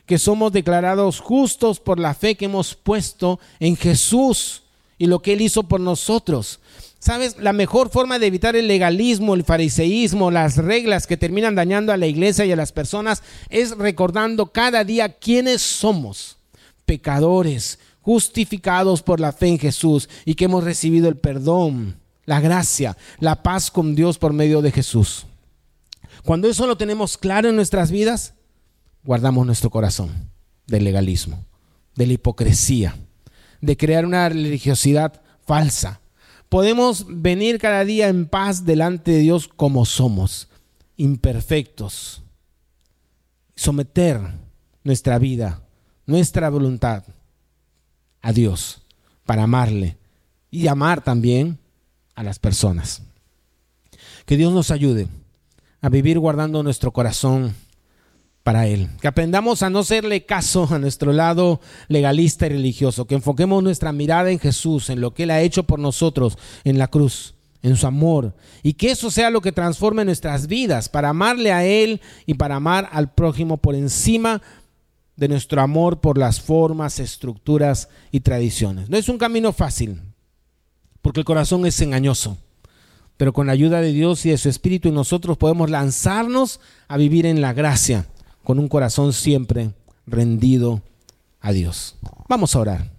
[0.06, 4.62] que somos declarados justos por la fe que hemos puesto en Jesús
[4.96, 6.60] y lo que Él hizo por nosotros.
[7.00, 7.36] ¿Sabes?
[7.38, 11.98] La mejor forma de evitar el legalismo, el fariseísmo, las reglas que terminan dañando a
[11.98, 16.38] la iglesia y a las personas es recordando cada día quiénes somos.
[16.86, 22.96] Pecadores, justificados por la fe en Jesús y que hemos recibido el perdón, la gracia,
[23.18, 25.26] la paz con Dios por medio de Jesús.
[26.24, 28.34] Cuando eso lo tenemos claro en nuestras vidas,
[29.04, 30.30] guardamos nuestro corazón
[30.66, 31.44] del legalismo,
[31.94, 32.96] de la hipocresía,
[33.60, 36.00] de crear una religiosidad falsa.
[36.48, 40.48] Podemos venir cada día en paz delante de Dios como somos,
[40.96, 42.22] imperfectos,
[43.56, 44.20] someter
[44.84, 45.62] nuestra vida,
[46.06, 47.04] nuestra voluntad
[48.22, 48.82] a Dios,
[49.24, 49.96] para amarle
[50.50, 51.58] y amar también
[52.14, 53.02] a las personas.
[54.26, 55.08] Que Dios nos ayude
[55.80, 57.54] a vivir guardando nuestro corazón
[58.42, 58.88] para Él.
[59.00, 63.06] Que aprendamos a no serle caso a nuestro lado legalista y religioso.
[63.06, 66.78] Que enfoquemos nuestra mirada en Jesús, en lo que Él ha hecho por nosotros en
[66.78, 68.34] la cruz, en su amor.
[68.62, 72.56] Y que eso sea lo que transforme nuestras vidas para amarle a Él y para
[72.56, 74.42] amar al prójimo por encima de
[75.28, 78.88] nuestro amor por las formas, estructuras y tradiciones.
[78.88, 80.00] No es un camino fácil,
[81.02, 82.38] porque el corazón es engañoso,
[83.16, 87.26] pero con la ayuda de Dios y de su Espíritu nosotros podemos lanzarnos a vivir
[87.26, 88.06] en la gracia,
[88.44, 89.72] con un corazón siempre
[90.06, 90.82] rendido
[91.40, 91.96] a Dios.
[92.28, 92.90] Vamos a orar.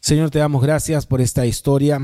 [0.00, 2.00] Señor, te damos gracias por esta historia.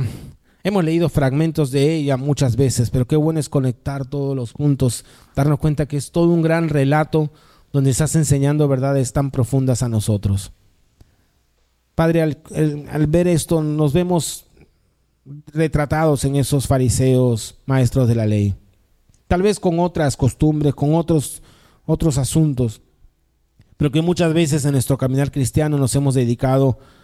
[0.65, 5.05] Hemos leído fragmentos de ella muchas veces, pero qué bueno es conectar todos los puntos,
[5.37, 7.31] darnos cuenta que es todo un gran relato
[7.73, 10.53] donde estás enseñando verdades tan profundas a nosotros.
[11.95, 14.47] Padre, al, ver esto nos vemos
[15.53, 18.55] retratados en esos fariseos, maestros de la ley,
[19.27, 21.43] tal vez con otras costumbres, con otros,
[21.87, 22.81] otros asuntos,
[23.77, 26.98] pero que muchas veces en nuestro caminar cristiano nos hemos dedicado a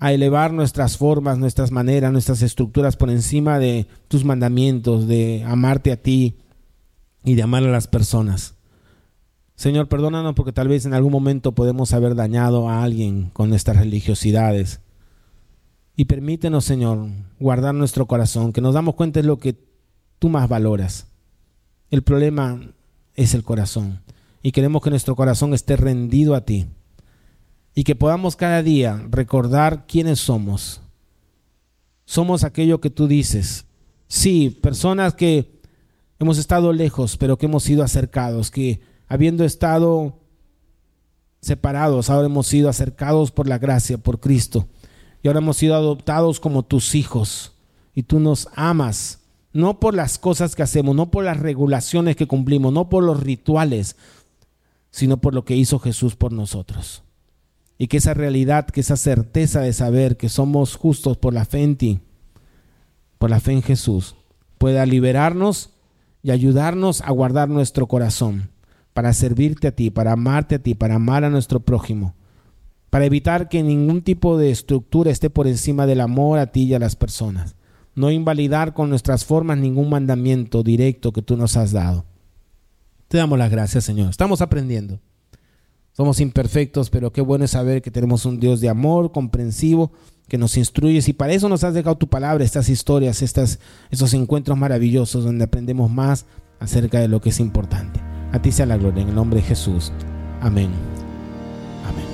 [0.00, 5.96] elevar nuestras formas, nuestras maneras, nuestras estructuras por encima de tus mandamientos, de amarte a
[5.96, 6.38] ti
[7.24, 8.54] y de amar a las personas.
[9.56, 13.76] Señor, perdónanos porque tal vez en algún momento podemos haber dañado a alguien con nuestras
[13.76, 14.80] religiosidades.
[15.96, 19.56] Y permítenos, Señor, guardar nuestro corazón, que nos damos cuenta de lo que
[20.18, 21.06] tú más valoras.
[21.90, 22.60] El problema
[23.14, 24.02] es el corazón.
[24.42, 26.66] Y queremos que nuestro corazón esté rendido a ti.
[27.74, 30.80] Y que podamos cada día recordar quiénes somos.
[32.04, 33.66] Somos aquello que tú dices.
[34.06, 35.60] Sí, personas que
[36.18, 40.20] hemos estado lejos, pero que hemos sido acercados, que habiendo estado
[41.40, 44.68] separados, ahora hemos sido acercados por la gracia, por Cristo.
[45.22, 47.52] Y ahora hemos sido adoptados como tus hijos.
[47.94, 49.20] Y tú nos amas,
[49.52, 53.20] no por las cosas que hacemos, no por las regulaciones que cumplimos, no por los
[53.22, 53.96] rituales,
[54.90, 57.02] sino por lo que hizo Jesús por nosotros.
[57.78, 61.62] Y que esa realidad, que esa certeza de saber que somos justos por la fe
[61.62, 62.00] en ti,
[63.18, 64.16] por la fe en Jesús,
[64.58, 65.70] pueda liberarnos
[66.22, 68.50] y ayudarnos a guardar nuestro corazón
[68.94, 72.14] para servirte a ti, para amarte a ti, para amar a nuestro prójimo,
[72.90, 76.74] para evitar que ningún tipo de estructura esté por encima del amor a ti y
[76.74, 77.56] a las personas.
[77.96, 82.04] No invalidar con nuestras formas ningún mandamiento directo que tú nos has dado.
[83.08, 84.10] Te damos las gracias, Señor.
[84.10, 85.00] Estamos aprendiendo.
[85.96, 89.92] Somos imperfectos, pero qué bueno es saber que tenemos un Dios de amor, comprensivo,
[90.26, 91.08] que nos instruyes.
[91.08, 95.44] Y para eso nos has dejado tu palabra, estas historias, estas, estos encuentros maravillosos donde
[95.44, 96.26] aprendemos más
[96.58, 98.00] acerca de lo que es importante.
[98.32, 99.92] A ti sea la gloria, en el nombre de Jesús.
[100.40, 100.70] Amén.
[101.86, 102.04] Amén.